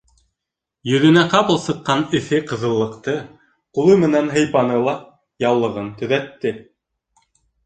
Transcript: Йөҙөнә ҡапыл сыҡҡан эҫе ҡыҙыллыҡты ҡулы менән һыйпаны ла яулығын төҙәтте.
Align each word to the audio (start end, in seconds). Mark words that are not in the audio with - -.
Йөҙөнә 0.91 1.25
ҡапыл 1.33 1.59
сыҡҡан 1.65 2.01
эҫе 2.19 2.39
ҡыҙыллыҡты 2.51 3.15
ҡулы 3.79 3.99
менән 4.05 4.33
һыйпаны 4.39 4.81
ла 4.89 4.97
яулығын 5.47 5.93
төҙәтте. 6.03 6.57